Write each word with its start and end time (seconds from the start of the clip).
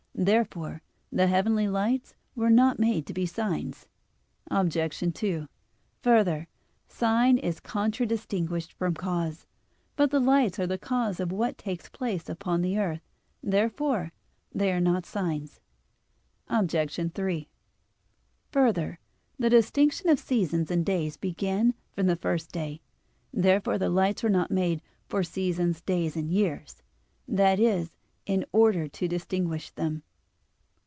Therefore 0.13 0.83
the 1.11 1.25
heavenly 1.25 1.67
lights 1.67 2.13
were 2.35 2.51
not 2.51 2.77
made 2.77 3.07
to 3.07 3.13
be 3.13 3.25
signs. 3.25 3.87
Obj. 4.51 4.99
2: 5.15 5.47
Further, 6.03 6.47
sign 6.87 7.39
is 7.39 7.59
contradistinguished 7.59 8.71
from 8.73 8.93
cause. 8.93 9.47
But 9.95 10.11
the 10.11 10.19
lights 10.19 10.59
are 10.59 10.67
the 10.67 10.77
cause 10.77 11.19
of 11.19 11.31
what 11.31 11.57
takes 11.57 11.89
place 11.89 12.29
upon 12.29 12.61
the 12.61 12.77
earth. 12.77 13.01
Therefore 13.41 14.11
they 14.53 14.71
are 14.71 14.81
not 14.81 15.07
signs. 15.07 15.59
Obj. 16.49 17.11
3: 17.15 17.47
Further, 18.51 18.99
the 19.39 19.49
distinction 19.49 20.07
of 20.09 20.19
seasons 20.19 20.69
and 20.69 20.85
days 20.85 21.17
began 21.17 21.73
from 21.93 22.05
the 22.05 22.15
first 22.17 22.51
day. 22.51 22.79
Therefore 23.33 23.79
the 23.79 23.89
lights 23.89 24.21
were 24.21 24.29
not 24.29 24.51
made 24.51 24.83
"for 25.07 25.23
seasons, 25.23 25.77
and 25.77 25.85
days, 25.87 26.15
and 26.15 26.29
years," 26.29 26.83
that 27.27 27.59
is, 27.59 27.97
in 28.27 28.45
order 28.53 28.87
to 28.87 29.07
distinguish 29.07 29.71
them. 29.71 30.03